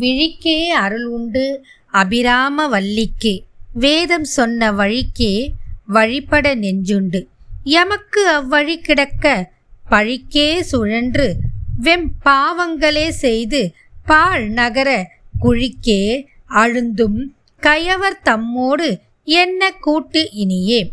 [0.00, 3.44] விழிக்கே அருள் உண்டு அபிராம வல்லிக்கே.
[3.72, 5.50] வேதம் சொன்ன வழிக்கே
[5.86, 7.26] வழிபட நெஞ்சுண்டு.
[7.64, 9.52] எமக்கு அவ்வழி கிடக்க
[9.90, 11.36] பழிக்கே சுழன்று
[11.78, 13.74] வெம் பாவங்களே செய்து
[14.04, 15.10] பாழ் நகர
[15.42, 20.92] குழிக்கே அழுந்தும் கயவர் தம்மோடு என்ன கூட்டு இனியே.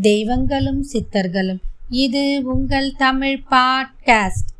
[0.00, 4.50] தெய்வங்களும் சித்தர்களும் இது உங்கள் தமிழ் பாட்காஸ்ட்.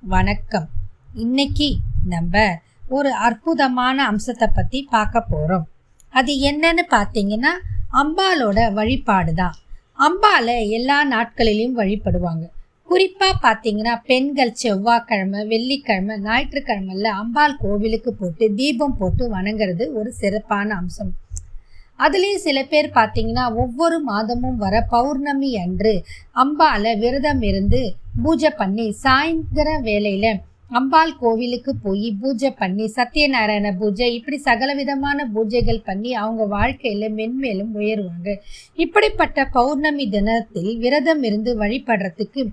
[0.00, 0.68] வணக்கம்.
[1.14, 1.76] இன்னைக்கு
[2.08, 2.60] நம்ம
[2.90, 5.66] ஒரு அற்புதமான அம்சத்தை பற்றி பார்க்க போகிறோம்
[6.14, 7.52] அது என்னன்னு பார்த்தீங்கன்னா
[8.00, 9.56] அம்பாலோட வழிபாடு தான்
[9.98, 12.44] அம்பாலை எல்லா நாட்களிலும் வழிபடுவாங்க.
[12.88, 21.12] குறிப்பாக பார்த்தீங்கன்னா பெண்கள் செவ்வாய்க்கிழமை வெள்ளிக்கிழமை ஞாயிற்றுக்கிழமையில் அம்பாள் கோவிலுக்கு போட்டு தீபம் போட்டு வணங்குறது ஒரு சிறப்பான அம்சம்.
[22.00, 25.94] அதுலேயும் சில பேர் பார்த்தீங்கன்னா ஒவ்வொரு மாதமும் வர பௌர்ணமி அன்று
[26.36, 27.82] அம்பால விரதம் இருந்து
[28.22, 30.40] பூஜை பண்ணி சாயந்தர வேலையில்
[30.78, 37.72] அம்பாள் கோவிலுக்கு போய் பூஜை பண்ணி சத்யநாராயண பூஜை இப்படி சகல விதமான பூஜைகள் பண்ணி அவங்க வாழ்க்கையில மென்மேலும்
[37.74, 38.28] உயருவாங்க.
[38.74, 42.44] இப்படிப்பட்ட பௌர்ணமி தினத்தில் விரதம் இருந்து வழிபடுறதுக்கு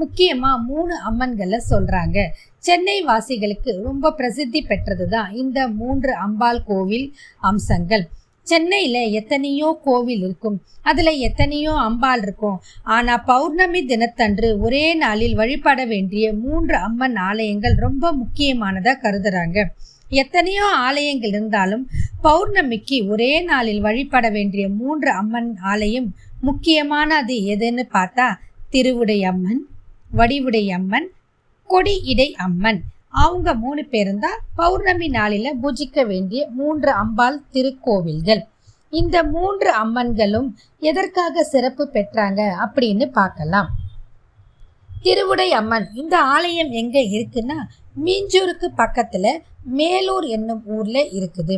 [0.00, 2.18] முக்கியமா மூணு அம்மன்களை சொல்றாங்க.
[2.64, 7.06] சென்னை வாசிகளுக்கு ரொம்ப பிரசித்தி பெற்றது தான் இந்த மூன்று அம்பாள் கோவில்
[7.50, 8.04] அம்சங்கள்.
[8.50, 10.56] சென்னையில் எத்தனையோ கோவில் இருக்கும்.
[10.90, 12.58] அதில் எத்தனையோ அம்பாள் இருக்கும்.
[12.96, 19.58] ஆனால் பௌர்ணமி தினத்தன்று ஒரே நாளில் வழிபட வேண்டிய மூன்று அம்மன் ஆலயங்கள் ரொம்ப முக்கியமானதாக கருதுறாங்க.
[20.22, 21.84] எத்தனையோ ஆலயங்கள் இருந்தாலும்
[22.26, 26.08] பௌர்ணமிக்கு ஒரே நாளில் வழிபட வேண்டிய மூன்று அம்மன் ஆலயம்
[26.48, 28.28] முக்கியமானது எதுன்னு பார்த்தா
[28.74, 29.62] திருவுடை அம்மன்
[30.18, 31.08] வடிவுடை அம்மன்
[31.70, 32.80] கொடி இடை அம்மன்.
[33.14, 38.42] அவங்க மூணு பேரும் தான் பௌர்ணமி நாளில் பூஜிக்க வேண்டிய மூன்று அம்பாள் திருக்கோவில்கள்.
[38.92, 40.48] இந்த மூன்று அம்மன்களும்
[40.88, 43.68] எதற்காக சிறப்பு பெற்றாங்க அப்படின்னு பார்க்கலாம்.
[45.04, 47.58] திருவுடை அம்மன் இந்த ஆலயம் எங்கே இருக்குன்னா
[48.04, 49.32] மீஞ்சூருக்கு பக்கத்தில்
[49.78, 51.56] மேலூர் என்னும் ஊரில் இருக்குது.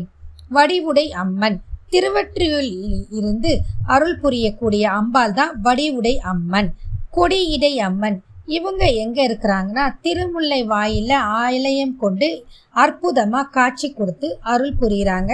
[0.57, 1.59] வடிவுடை அம்மன்
[1.93, 3.53] திருவற்றியூரில் இருந்து
[3.95, 6.69] அருள் புரியக்கூடிய அம்பாள் தான் வடிவுடை அம்மன்.
[7.17, 8.19] கொடியிடை அம்மன்
[8.57, 11.13] இவங்க எங்க இருக்கிறாங்கன்னா திருமுல்லை வாயில
[11.43, 12.29] ஆலயம் கொண்டு
[12.77, 15.33] அற்புதமா காட்சி கொடுத்து அருள் புரிகிறாங்க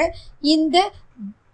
[0.54, 0.77] இந்த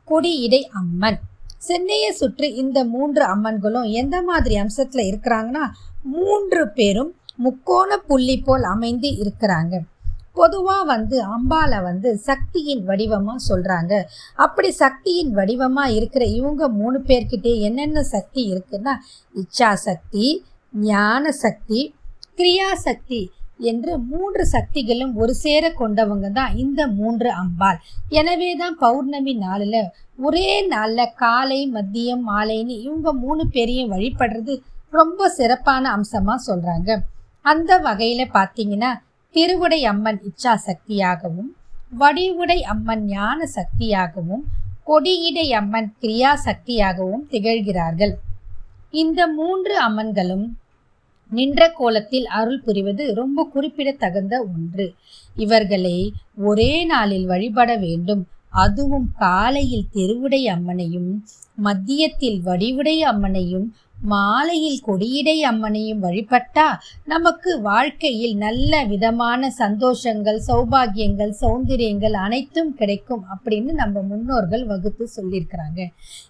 [0.08, 1.18] கொடியிடை அம்மன்.
[1.66, 5.64] சென்னையை சுற்றி இந்த மூன்று அம்மன்களும் எந்த மாதிரி அம்சத்துல இருக்கிறாங்கன்னா
[6.16, 7.12] மூன்று பேரும்
[7.44, 9.74] முக்கோண புள்ளி போல் அமைந்து இருக்கிறாங்க.
[10.38, 13.94] பொதுவாக வந்து அம்பாலை வந்து சக்தியின் வடிவமாக சொல்கிறாங்க
[14.44, 18.94] அப்படி சக்தியின் வடிவமாக இருக்கிற இவங்க மூணு பேர்கிட்டே என்னென்ன சக்தி இருக்குன்னா
[19.34, 20.24] இச்சா சக்தி
[20.72, 21.80] ஞான சக்தி
[22.38, 23.22] கிரியாசக்தி
[23.70, 27.78] என்று மூன்று சக்திகளும் ஒரு சேர கொண்டவங்க தான் இந்த மூன்று அம்பாள்.
[28.08, 29.80] எனவே தான் பௌர்ணமி நாளில்
[30.18, 34.54] ஒரே நாளில் காலை மதியம் மாலைன்னு இவங்க மூணு பேரையும் வழிபடுறது
[34.90, 36.90] ரொம்ப சிறப்பான அம்சமாக சொல்கிறாங்க
[37.42, 38.90] அந்த வகையில் பார்த்தீங்கன்னா
[39.34, 41.50] திருவுடை அம்மன் இச்சா சக்தியாகவும்
[42.00, 44.44] வடிவுடை அம்மன் ஞான சக்தியாகவும்
[44.84, 48.14] கொடியிடை அம்மன் கிரியா சக்தியாகவும் திகழ்கிறார்கள்.
[49.02, 50.46] இந்த மூன்று அம்மன்களும்
[51.32, 54.86] நின்ற கோலத்தில் அருள் புரிவது ரொம்ப குறிப்பிடத்தகுந்த ஒன்று.
[55.36, 55.96] இவர்களை
[56.48, 58.24] ஒரே நாளில் வழிபட வேண்டும்.
[58.64, 61.10] அதுவும் காலையில் தெருவுடை அம்மனையும்
[61.66, 63.66] மத்தியத்தில் வடிவுடை அம்மனையும்
[64.04, 66.64] மாலையில் கொடியிடை அம்மனையும் வழிபட்டா
[67.04, 75.80] நமக்கு வாழ்க்கையில் நல்ல விதமான சந்தோஷங்கள் சௌபாகியங்கள் சௌந்தரியங்கள் அனைத்தும் கிடைக்கும் அப்படின்னு நம்ம முன்னோர்கள் வகுத்து சொல்லியிருக்கிறாங்க.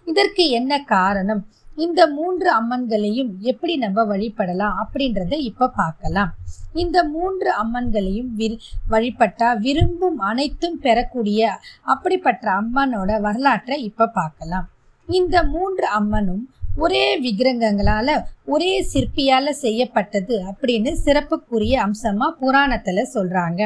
[0.05, 1.43] இதற்கு என்ன காரணம்?
[1.77, 6.31] இந்த மூன்று அம்மன்களையும் எப்படி நம்ம வழிபடலாம் அப்படின்றத இப்ப பார்க்கலாம்.
[6.73, 8.57] இந்த மூன்று அம்மன்களையும் விரு
[8.89, 11.51] வழிபட்டா விரும்பும் அனைத்தும் பெறக்கூடிய
[11.93, 14.67] அப்படிப்பட்ட அம்மனோட வரலாற்றை இப்ப பார்க்கலாம்.
[15.09, 16.43] இந்த மூன்று அம்மனும்
[16.77, 18.09] ஒரே விக்கிரகங்களால
[18.45, 23.61] ஒரே சிற்பியால செய்யப்பட்டது அப்படின்னு சிறப்புக்குரிய அம்சமா புராணத்துல சொல்றாங்க.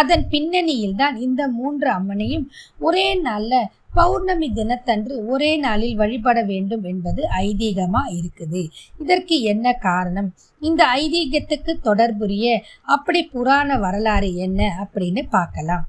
[0.00, 2.44] அதன் பின்னணியில் தான் இந்த மூன்று அம்மனையும்
[2.78, 3.54] ஒரே நாள்ல
[3.94, 8.68] பௌர்ணமி தினத்தன்று ஒரே நாளில் வழிபட வேண்டும் என்பது ஐதீகமா இருக்குது.
[8.98, 10.34] இதற்கு என்ன காரணம்?
[10.60, 15.84] இந்த ஐதீகத்துக்கு தொடர்புரிய அப்படி புராண வரலாறு என்ன அப்படின்னு பார்க்கலாம்.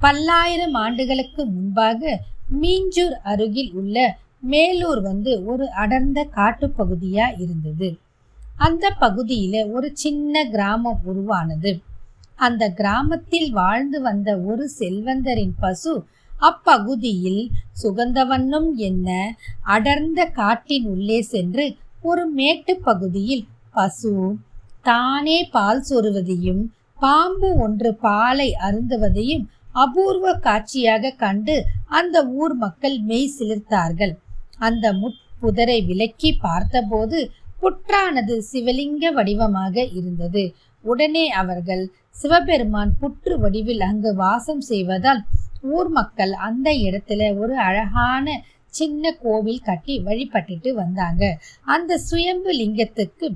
[0.00, 2.20] பல்லாயிரம் ஆண்டுகளுக்கு முன்பாக
[2.60, 4.16] மீஞ்சூர் அருகில் உள்ள
[4.50, 7.98] மேலூர் வந்து ஒரு அடர்ந்த காட்டுப்பகுதியா இருந்தது.
[8.56, 11.80] அந்த பகுதியில ஒரு சின்ன கிராமம் உருவானது.
[12.36, 16.04] அந்த கிராமத்தில் வாழ்ந்து வந்த ஒரு செல்வந்தரின் பசு
[16.48, 17.42] அப்பகுதியில்
[17.82, 19.08] சுகந்தவண்ணம் என்ன?
[19.74, 21.64] அடர்ந்த காட்டின் உள்ளே சென்று
[22.02, 23.44] ஒரு மேட்டு பகுதியில்
[23.76, 24.14] பசு
[24.82, 26.62] தானே பால் சொருவதையும்
[27.00, 29.44] பாம்பு ஒன்று பாலை அருந்துவதையும்
[29.82, 31.54] அபூர்வ காட்சியாக கண்டு
[31.98, 34.12] அந்த ஊர் மக்கள் மெய் சிலிர்த்தார்கள்.
[34.58, 37.18] அந்த முட்புதரை விலக்கி பார்த்தபோது
[37.62, 40.44] புற்றானது சிவலிங்க வடிவமாக இருந்தது.
[40.84, 41.84] உடனே அவர்கள்
[42.16, 45.22] சிவபெருமான் புற்று வடிவில் அங்கு வாசம் செய்வதால்
[45.72, 51.24] ஊர் மக்கள் அந்த இடத்துல ஒரு அழகான சின்ன கோவில் கட்டி வழிபட்டுட்டு வந்தாங்க.
[51.74, 53.26] அந்த சுயம்பு லிங்கத்துக்கு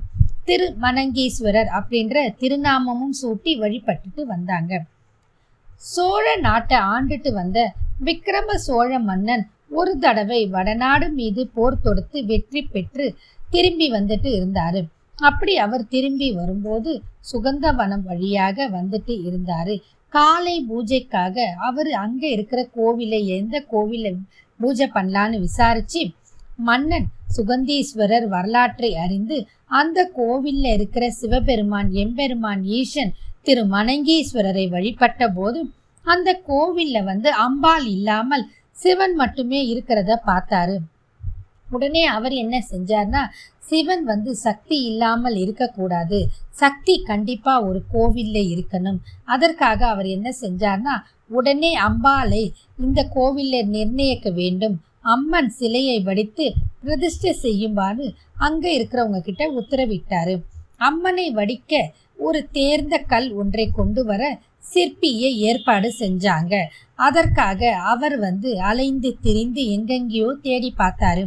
[0.45, 4.73] திருமணங்கீஸ்வரர் அப்படின்ற திருநாமமும் சூட்டி வழிபட்டுட்டு வந்தாங்க.
[5.93, 7.59] சோழ நாட்டை ஆண்டுட்டு வந்த
[8.05, 13.05] விக்ரம சோழ மன்னன் ஒரு தடவை வடநாடு மீது போர் தொடுத்து வெற்றி பெற்று
[13.49, 14.81] திரும்பி வந்துட்டு இருந்தாரு.
[15.19, 16.91] அப்படி அவர் திரும்பி வரும்போது
[17.31, 19.75] சுகந்தவனம் வழியாக வந்துட்டு இருந்தாரு.
[20.13, 24.11] காலை பூஜைக்காக அவர் அங்கே இருக்கிற கோவிலை எந்த கோவிலை
[24.59, 26.01] பூஜை பண்ணலான்னு விசாரிச்சு
[26.59, 29.37] மன்னன் சுகந்தீஸ்வரர் வரலாற்றை அறிந்து
[29.71, 35.59] அந்த கோவிலில் இருக்கிற சிவபெருமான் எம்பெருமான் ஈசன் திரு மணங்கீஸ்வரரை வழிபட்ட போது
[36.05, 38.45] அந்த கோவில்ல வந்து அம்பாள் இல்லாமல்
[38.77, 40.75] சிவன் மட்டுமே இருக்கிறத பார்த்தாரு.
[41.71, 43.21] உடனே அவர் என்ன செஞ்சார்னா
[43.69, 46.19] சிவன் வந்து சக்தி இல்லாமல் இருக்கக்கூடாது.
[46.49, 48.99] சக்தி கண்டிப்பாக ஒரு கோவில்ல இருக்கணும்.
[49.25, 50.95] அதற்காக அவர் என்ன செஞ்சார்னா
[51.29, 52.43] உடனே அம்பாளை
[52.77, 54.77] இந்த கோவிலில் நிர்ணயிக்க வேண்டும்.
[55.01, 56.45] அம்மன் சிலையை வடித்து
[56.83, 58.05] பிரதிஷ்டை செய்யுமாறு
[58.45, 60.35] அங்கே இருக்கிறவங்க கிட்ட உத்தரவிட்டாரு.
[60.77, 61.81] அம்மனை வடிக்க
[62.17, 64.23] ஒரு தேர்ந்த கல் ஒன்றை கொண்டு வர
[64.73, 66.55] சிற்பியை ஏற்பாடு செஞ்சாங்க.
[67.07, 71.23] அதற்காக அவர் வந்து அலைந்து திரிந்து எங்கெங்கேயோ தேடி பார்த்தாரு.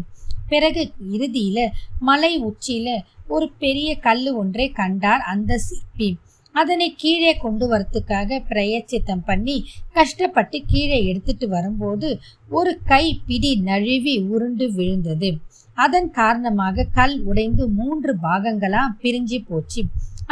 [0.55, 0.83] பிறகு
[1.13, 1.59] இறுதியில
[2.01, 2.89] மலை உச்சியில
[3.35, 6.11] ஒரு பெரிய கல் ஒன்றை கண்டார் அந்த சிற்பி.
[6.55, 9.57] அதனை கீழே கொண்டு வரத்துக்காக பிரயச்சித்தம் பண்ணி
[9.93, 12.09] கஷ்டப்பட்டு கீழே எடுத்துட்டு வரும்போது
[12.59, 15.31] ஒரு கை பிடி நழுவி உருண்டு விழுந்தது.
[15.87, 19.83] அதன் காரணமாக கல் உடைந்து மூன்று பாகங்களா பிரிஞ்சு போச்சு.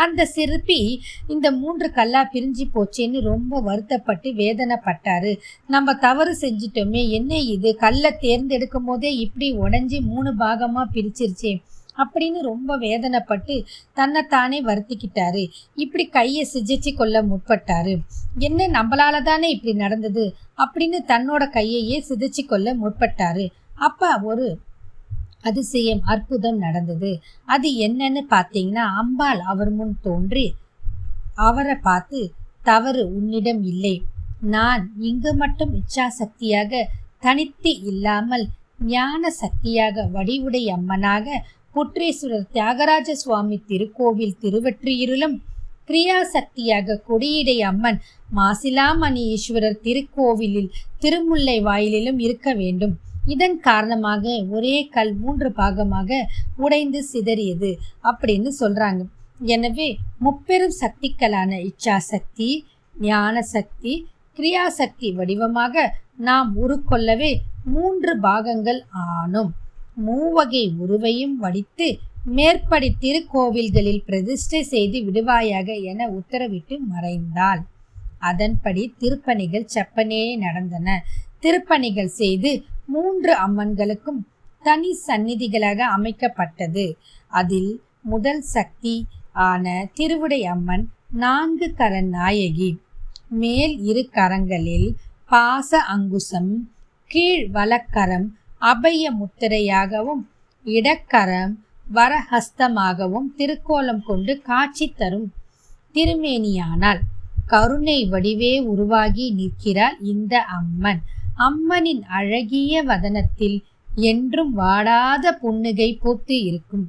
[0.00, 5.38] அந்த சிற்பி இந்த மூன்று கல்லா பிரிஞ்சு போச்சேன்னு ரொம்ப வருத்தப்பட்டு வேதனைப்பட்டாரு.
[5.66, 7.76] நம்ம தவறு செஞ்சிட்டோமே என்ன இது?
[7.76, 11.52] கல்லை தேர்ந்தெடுக்கும் போதே இப்படி உடஞ்சி மூணு பாகமா பிரிச்சிருச்சே
[11.96, 15.48] அப்படின்னு ரொம்ப வேதனைப்பட்டு தன்னைத்தானே வருத்திக்கிட்டாரு.
[15.74, 17.98] இப்படி கையை சிஜிச்சு கொள்ள முற்பட்டாரு.
[18.38, 20.34] என்ன நம்மளால தானே இப்படி நடந்தது?
[20.56, 23.48] அப்படின்னு தன்னோட கையையே சிதைச்சு கொள்ள முற்பட்டாரு.
[23.74, 24.58] அப்ப ஒரு
[25.48, 27.10] அதிசயம் அற்புதம் நடந்தது.
[27.54, 30.46] அது என்னன்னு பார்த்தீங்கன்னா அம்பாள் அவர் முன் தோன்றி
[31.48, 32.20] அவரை பார்த்து
[32.62, 33.96] தவறு உன்னிடம் இல்லை.
[34.54, 36.82] நான் இங்கு மட்டும் இச்சா சக்தியாக
[37.20, 38.44] தனித்து இல்லாமல்
[38.92, 41.26] ஞான சக்தியாக வடிவுடை அம்மனாக
[41.74, 45.36] புற்றேஸ்வரர் தியாகராஜ சுவாமி திருக்கோவில் திருவற்றியிருளும்
[45.88, 47.98] கிரியா சக்தியாக கொடியிடை அம்மன்
[48.36, 52.94] மாசிலாமணி ஈஸ்வரர் திருக்கோவிலில் திருமுல்லை வாயிலிலும் இருக்க வேண்டும்.
[53.26, 56.20] இதன் காரணமாக ஒரே கல் மூன்று பாகமாக
[56.56, 57.70] உடைந்து சிதறியது
[58.10, 59.02] அப்படின்னு சொல்றாங்க.
[59.38, 59.88] எனவே
[60.18, 62.48] முப்பெரும் சக்திகளான இச்சா சக்தி
[62.94, 63.92] ஞான சக்தி
[64.36, 65.74] கிரியாசக்தி வடிவமாக
[66.16, 67.32] நாம் உருக்கொள்ளவே
[67.64, 69.50] மூன்று பாகங்கள் ஆனும்.
[69.94, 71.88] மூவகை உருவையும் வடித்து
[72.24, 77.60] மேற்படி திருக்கோவில்களில் பிரதிஷ்டை செய்து விடுவாயாக என உத்தரவிட்டு மறைந்தாள்.
[78.18, 80.88] அதன்படி திருப்பணிகள் செப்பனே நடந்தன.
[81.40, 82.50] திருப்பணிகள் செய்து
[82.92, 84.20] மூன்று அம்மன்களுக்கும்
[84.66, 86.86] தனி சந்நிதிகளாக அமைக்கப்பட்டது.
[87.40, 87.72] அதில்
[88.12, 88.96] முதல் சக்தி
[89.46, 89.64] ஆன
[89.98, 90.84] திருவுடை அம்மன்
[91.22, 92.70] நான்கு கரன் நாயகி.
[93.40, 94.88] மேல் இரு கரங்களில்
[95.32, 96.52] பாச அங்குசம்
[97.10, 98.28] கீழ் வலக்கரம்
[98.70, 100.22] அபய முத்திரையாகவும்
[100.64, 101.52] இடக்கரம்
[101.94, 105.28] வரஹஸ்தமாகவும் திருக்கோலம் கொண்டு காட்சி தரும்
[105.94, 107.00] திருமேனியானால்
[107.52, 111.00] கருணை வடிவே உருவாகி நிற்கிறார் இந்த அம்மன்.
[111.46, 113.58] அம்மனின் அழகிய வதனத்தில்
[114.10, 116.86] என்றும் வாடாத புன்னுகை பூத்து இருக்கும்.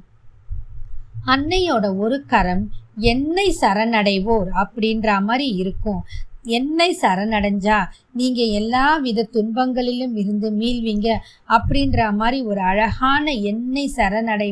[1.26, 2.64] அன்னையோட ஒரு கரம்
[3.10, 6.00] என்னை சரணடைவோர் அப்படின்ற மாதிரி இருக்கும்.
[6.58, 7.78] என்னை சரணடைஞ்சா
[8.12, 11.08] நீங்க எல்லா வித துன்பங்களிலும் இருந்து மீள்வீங்க
[11.48, 14.50] அப்படின்ற மாதிரி ஒரு அழகான என்னை சரணடை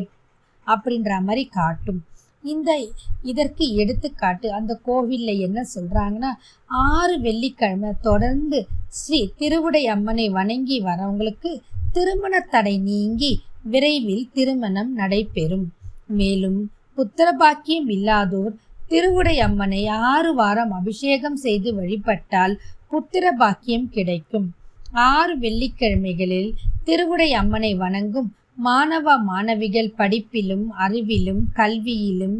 [0.67, 2.01] அப்படின்ற மாதிரி காட்டும்.
[2.43, 2.87] இந்த
[3.21, 6.31] இதற்கு எடுத்துக்காட்டு அந்த கோவில்ல என்ன சொல்றாங்கன்னா
[6.65, 15.73] ஆறு வெள்ளிக்கிழமை தொடர்ந்து ஸ்ரீ திருவுடை அம்மனை வணங்கி வரவங்களுக்கு திருமண தடை நீங்கி விரைவில் திருமணம் நடைபெறும்.
[16.07, 18.55] மேலும் புத்திரபாக்கியம் இல்லாதோர்
[18.87, 22.59] திருவுடை அம்மனை ஆறு வாரம் அபிஷேகம் செய்து வழிபட்டால்
[22.91, 24.53] புத்திர பாக்கியம் கிடைக்கும்.
[24.91, 32.37] ஆறு வெள்ளிக்கிழமைகளில் திருவுடை அம்மனை வணங்கும் மாணவ மாணவிகள் படிப்பிலும் அறிவிலும் கல்வியிலும்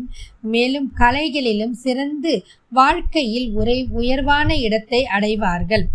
[0.53, 2.33] மேலும் கலைகளிலும் சிறந்து
[2.79, 5.85] வாழ்க்கையில் உரை உயர்வான இடத்தை அடைவார்கள்.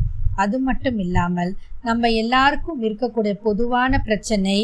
[0.42, 1.52] அது மட்டும் இல்லாமல்
[1.82, 4.58] நம்ம எல்லாருக்கும் இருக்கக்கூடிய பொதுவான பிரச்சனை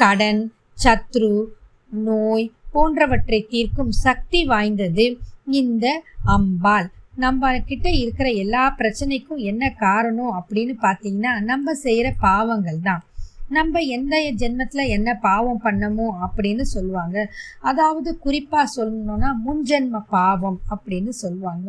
[0.00, 0.42] கடன்
[0.84, 1.32] சத்ரு
[2.06, 5.06] நோய் போன்றவற்றை தீர்க்கும் சக்தி வாய்ந்தது
[5.60, 5.86] இந்த
[6.36, 6.88] அம்பாள்.
[7.24, 13.02] நம்ம கிட்ட இருக்கிற எல்லா பிரச்சனைக்கும் என்ன காரணம் அப்படின்னு பார்த்தீங்கன்னா நம்ம செய்கிற பாவங்கள் தான்.
[13.50, 17.16] நம்ம எந்த ஜென்மத்தில் என்ன பாவம் பண்ணமோ அப்படின்னு சொல்லுவாங்க.
[17.60, 21.66] அதாவது குறிப்பாக சொல்லணும்னா முன்ஜென்ம பாவம் அப்படின்னு சொல்லுவாங்க.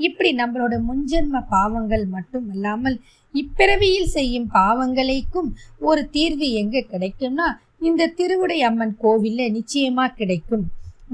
[0.00, 3.00] இப்படி நம்மளோட முன்ஜென்ம பாவங்கள் மட்டும் இல்லாமல்
[3.34, 5.50] இப்பிறவியில் செய்யும் பாவங்களுக்கும்
[5.80, 7.48] ஒரு தீர்வு எங்கே கிடைக்கும்னா
[7.80, 10.64] இந்த திருவுடை அம்மன் கோவில்ல நிச்சயமாக கிடைக்கும்.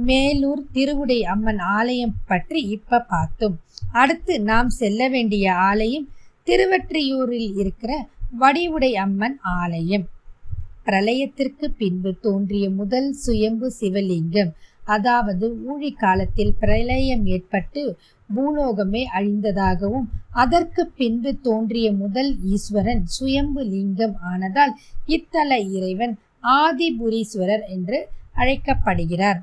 [0.08, 3.56] மேலூர் திருவுடை அம்மன் ஆலயம் பற்றி இப்போ பார்த்தோம்.
[3.92, 6.08] அடுத்து நாம் செல்ல வேண்டிய ஆலயம்
[6.46, 7.92] திருவற்றியூரில் இருக்கிற
[8.38, 10.06] வடிவுடை அம்மன் ஆலயம்.
[10.84, 14.50] பிரளயத்திற்கு பின்பு தோன்றிய முதல் சுயம்பு சிவலிங்கம்.
[14.84, 17.82] அதாவது ஊழி காலத்தில் பிரளயம் ஏற்பட்டு
[18.34, 20.06] பூலோகமே அழிந்ததாகவும்
[20.42, 24.72] அதற்கு பின்பு தோன்றிய முதல் ஈஸ்வரன் சுயம்பு லிங்கம் ஆனதால்
[25.06, 26.18] இத்தல இறைவன்
[26.62, 29.40] ஆதிபுரீஸ்வரர் என்று அழைக்கப்படுகிறார்.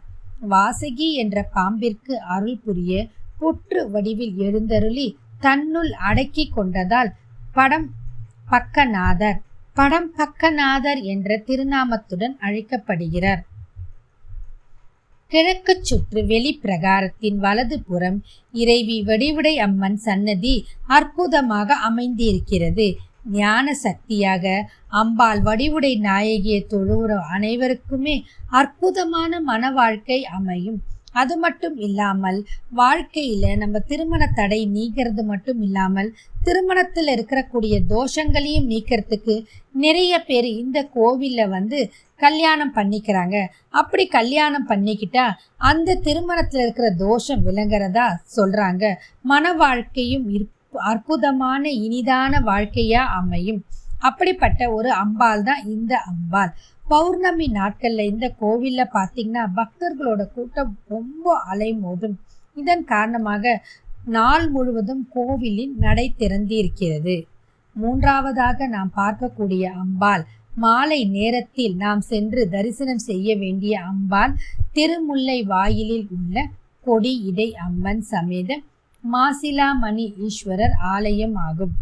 [0.50, 3.08] வாசகி என்ற பாம்பிற்கு அருள் புரிய
[3.40, 5.08] புற்று வடிவில் எழுந்தருளி
[5.40, 7.10] தன்னுள் அடக்கி கொண்டதால்
[7.54, 7.88] படம்
[8.52, 9.38] பக்கநாதர்.
[9.74, 13.42] படம் பக்கநாதர் என்ற திருநாமத்துடன் அழைக்கப்படுகிறார்.
[15.28, 22.96] கிழக்கு சுற்று வெளிப்பிரகாரத்தின் வலது புறம் இறைவி வடிவுடை அம்மன் சன்னதி அற்புதமாக அமைந்திருக்கிறது.
[23.32, 30.80] ஞான சக்தியாக அம்பாள் வடிவுடை நாயகியை தொழுகிற அனைவருக்குமே அற்புதமான மன வாழ்க்கை அமையும்.
[31.20, 32.40] அது மட்டும் இல்லாமல்
[32.80, 36.10] வாழ்க்கையில் நம்ம திருமண தடை நீக்கிறது மட்டும் இல்லாமல்
[36.48, 39.36] திருமணத்தில் இருக்கக்கூடிய தோஷங்களையும் நீக்கிறதுக்கு
[39.86, 41.80] நிறைய பேர் இந்த கோவில்ல வந்து
[42.20, 43.38] கல்யாணம் பண்ணிக்கிறாங்க.
[43.80, 45.26] அப்படி கல்யாணம் பண்ணிக்கிட்டா
[45.70, 48.08] அந்த திருமணத்தில் இருக்கிற தோஷம் விளங்குறதா
[48.38, 48.94] சொல்கிறாங்க
[49.32, 50.28] மன வாழ்க்கையும்
[50.92, 53.62] அற்புதமான இனிதான வாழ்க்கையாக அமையும்.
[54.02, 56.52] அப்படிப்பட்ட ஒரு அம்பாள் தான் இந்த அம்பாள்.
[56.84, 62.16] பௌர்ணமி நாட்களில் இந்த கோவிலில் பார்த்தீங்கன்னா பக்தர்களோட கூட்டம் ரொம்ப அலைமோதும்.
[62.56, 63.62] இதன் காரணமாக
[64.06, 67.28] நாள் முழுவதும் கோவிலின் நடை திறந்திருக்கிறது.
[67.76, 70.26] மூன்றாவதாக நாம் பார்க்கக்கூடிய அம்பாள்
[70.58, 74.34] மாலை நேரத்தில் நாம் சென்று தரிசனம் செய்ய வேண்டிய அம்பாள்
[74.74, 76.46] திருமுல்லை வாயிலில் உள்ள
[76.86, 78.62] கொடி இடை அம்மன் சமேத
[79.04, 81.76] மாசிலாமணி ஈஸ்வரர் ஆலயம் ஆகும்.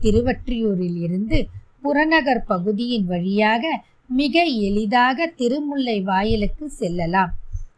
[0.00, 1.48] திருவற்றியூரில் இருந்து
[1.82, 7.32] புறநகர் பகுதியின் வழியாக மிக எளிதாக திருமுல்லை வாயிலுக்கு செல்லலாம்.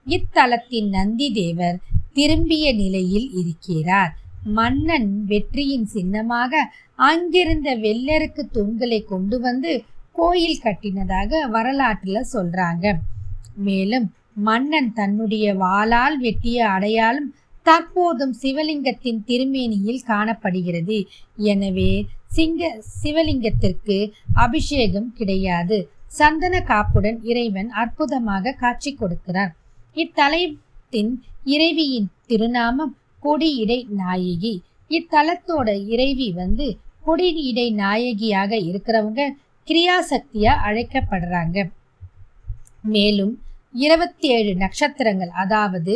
[0.06, 1.78] இத்தலத்தின் நந்தி தேவர்
[2.12, 4.12] திரும்பிய நிலையில் இருக்கிறார்.
[4.44, 9.72] மன்னன் வெற்றியின் சின்னமாக அங்கிருந்த வெள்ளருக்கு தூண்களை கொண்டு வந்து
[10.12, 12.94] கோயில் கட்டினதாக வரலாற்றுல சொல்றாங்க.
[13.54, 17.34] மேலும் மன்னன் தன்னுடைய வாளால் வெட்டிய அடையாளம்
[17.66, 20.98] தற்போதும் சிவலிங்கத்தின் திருமேனியில் காணப்படுகிறது.
[21.52, 21.90] எனவே
[22.36, 22.70] சிங்க
[23.02, 23.96] சிவலிங்கத்திற்கு
[24.44, 25.78] அபிஷேகம் கிடையாது.
[26.18, 29.52] சந்தன காப்புடன் இறைவன் அற்புதமாக காட்சி கொடுக்கிறார்.
[29.96, 31.12] இத்தலத்தின்
[31.54, 34.54] இறைவியின் திருநாமம் கொடியிடை நாயகி.
[34.90, 36.66] இத்தலத்தோட இறைவி வந்து
[37.06, 39.22] கொடியிடை நாயகியாக இருக்கிறவங்க
[39.68, 41.58] கிரியாசக்தியா அழைக்கப்படுறாங்க.
[42.94, 43.32] மேலும்
[43.84, 45.92] இருபத்தி ஏழு நட்சத்திரங்கள் அதாவது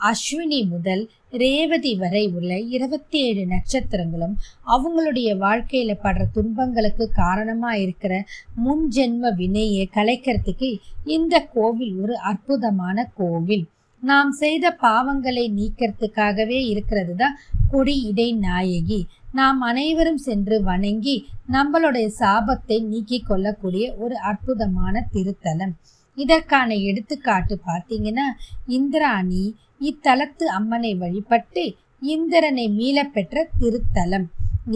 [0.00, 4.34] அஸ்வினி முதல் ரேவதி வரை உள்ள இருபத்தி ஏழு நட்சத்திரங்களும்
[4.66, 8.24] அவங்களுடைய வாழ்க்கையில படுற துன்பங்களுக்கு காரணமா இருக்கிற
[8.54, 10.70] முன் ஜென்ம வினையை கலைக்கிறதுக்கு
[11.04, 13.66] இந்த கோவில் ஒரு அற்புதமான கோவில்.
[14.02, 17.38] நாம் செய்த பாவங்களை நீக்கிறதுக்காகவே இருக்கிறது தான்
[17.70, 19.00] கொடி இடை நாயகி.
[19.32, 21.16] நாம் அனைவரும் சென்று வணங்கி
[21.52, 25.74] நம்மளுடைய சாபத்தை நீக்கி கொள்ளக்கூடிய ஒரு அற்புதமான திருத்தலம்.
[26.20, 28.26] இதற்கான எடுத்துக்காட்டு பார்த்தீங்கன்னா
[28.68, 29.44] இந்திராணி
[29.80, 31.64] இத்தலத்து அம்மனை வழிபட்டு
[32.12, 34.26] இந்திரனை மீள பெற்ற திருத்தலம்.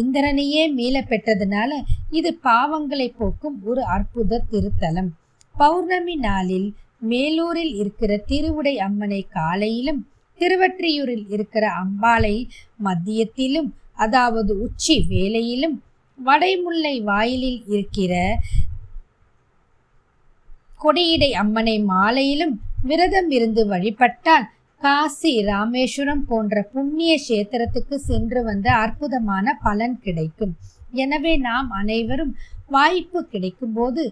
[0.00, 1.72] இந்திரனையே மீள பெற்றதுனால
[2.10, 5.10] இது பாவங்களை போக்கும் ஒரு அற்புத திருத்தலம்.
[5.54, 6.68] பௌர்ணமி நாளில்
[7.10, 10.00] மேலூரில் இருக்கிற திருவுடை அம்மனை காலையிலும்
[10.40, 12.36] திருவற்றியூரில் இருக்கிற அம்பாளை
[12.86, 15.76] மத்தியத்திலும் அதாவது உச்சி வேலையிலும்
[16.18, 18.14] வடைமுல்லை வாயிலில் இருக்கிற
[20.84, 22.54] கொடியிடை அம்மனை மாலையிலும்
[22.88, 24.46] விரதம் இருந்து வழிபட்டால்
[24.82, 30.54] காசி ராமேஸ்வரம் போன்ற புண்ணிய கஷேத்திரத்துக்கு சென்று வந்த அற்புதமான பலன் கிடைக்கும்.
[31.02, 32.32] எனவே நாம் அனைவரும்
[32.74, 34.02] வாய்ப்பு கிடைக்கும் போது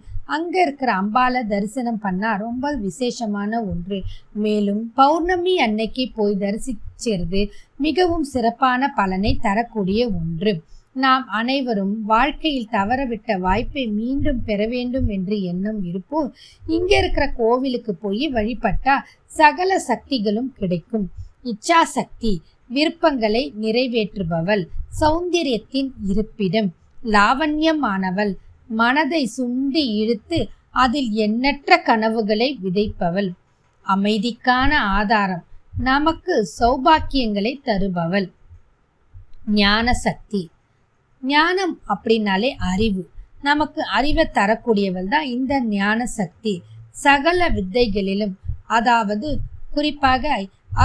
[0.63, 3.99] இருக்கிற அம்பாலை தரிசனம் பண்ணால் ரொம்ப விசேஷமான ஒன்று.
[4.45, 7.43] மேலும் பௌர்ணமி அன்னைக்கு போய் தரிசிச்சிருது
[7.87, 10.53] மிகவும் சிறப்பான பலனை தரக்கூடிய ஒன்று.
[10.97, 16.35] நாம் அனைவரும் வாழ்க்கையில் தவறவிட்ட வாய்ப்பை மீண்டும் பெற வேண்டும் என்று எண்ணம் இருப்போம்.
[16.67, 18.97] இங்கே இருக்கிற கோவிலுக்கு போய் வழிபட்டா
[19.31, 21.07] சகல சக்திகளும் கிடைக்கும்.
[21.45, 22.33] இச்சா சக்தி
[22.69, 24.65] விருப்பங்களை நிறைவேற்றுபவள்
[25.01, 26.71] சௌந்தரியத்தின் இருப்பிடம்
[27.05, 28.33] லாவண்யமானவள்
[28.69, 30.39] மனதை சுண்டி இழுத்து
[30.71, 33.31] அதில் எண்ணற்ற கனவுகளை விதைப்பவள்.
[33.87, 35.45] அமைதிக்கான ஆதாரம்
[35.83, 38.29] நமக்கு சௌபாக்கியங்களை தருபவள்.
[39.55, 40.41] ஞான சக்தி
[41.23, 43.03] ஞானம் அப்படின்னாலே அறிவு.
[43.43, 46.55] நமக்கு அறிவை தரக்கூடியவள் தான் இந்த ஞான சக்தி.
[47.05, 48.35] சகல வித்தைகளிலும்
[48.67, 49.29] அதாவது
[49.75, 50.25] குறிப்பாக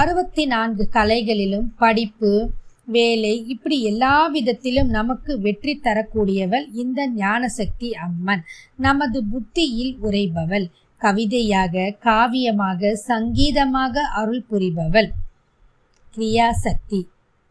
[0.00, 2.30] அறுபத்தி நான்கு கலைகளிலும் படிப்பு
[2.94, 8.42] வேலை இப்படி எல்லா விதத்திலும் நமக்கு வெற்றி தரக்கூடியவள் இந்த ஞானசக்தி அம்மன்.
[8.76, 10.66] நமது புத்தியில் உரைபவள்
[11.00, 15.10] கவிதையாக காவியமாக சங்கீதமாக அருள் புரிபவள்.
[16.14, 17.00] கிரியாசக்தி.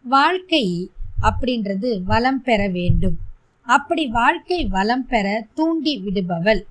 [0.05, 0.65] வாழ்க்கை
[1.29, 3.17] அப்படின்றது வளம் பெற வேண்டும்.
[3.67, 6.61] அப்படி வாழ்க்கை வளம் பெற தூண்டி விடுபவள்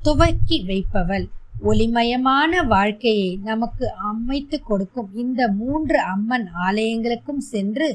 [0.00, 1.26] துவக்கி வைப்பவள்
[1.70, 7.88] ஒளிமயமான வாழ்க்கையை நமக்கு அமைத்து கொடுக்கும் இந்த மூன்று அம்மன் ஆலயங்களுக்கும் சென்று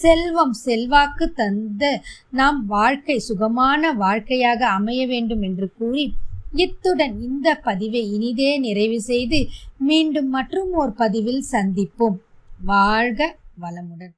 [0.00, 1.82] செல்வம் செல்வாக்கு தந்த
[2.30, 6.04] நாம் வாழ்க்கை சுகமான வாழ்க்கையாக அமைய வேண்டும் என்று கூறி
[6.64, 9.40] இத்துடன் இந்த பதிவை இனிதே நிறைவு செய்து
[9.88, 12.20] மீண்டும் மற்றும் ஒரு பதிவில் சந்திப்போம்.
[12.64, 13.20] வாழ்க
[13.60, 14.15] வளமுடன்.